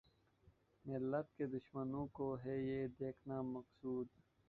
[0.85, 4.07] ملت کے دشمنوں کو ھے یہ دیکھنا مقصود